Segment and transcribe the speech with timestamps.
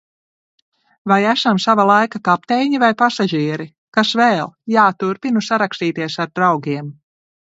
[1.11, 3.67] Vai esam sava laika kapteiņi vai pasažieri?
[3.97, 4.49] Kas vēl?
[4.77, 6.89] Jā, turpinu sarakstīties ar draugiem.